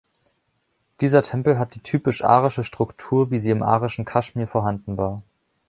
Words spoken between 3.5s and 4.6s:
im arischen Kaschmir